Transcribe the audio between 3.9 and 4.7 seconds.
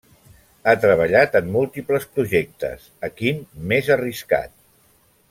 arriscat.